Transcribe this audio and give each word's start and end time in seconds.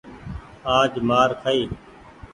آج 0.77 0.91
مآر 1.07 1.31
کآئي۔ 1.41 1.63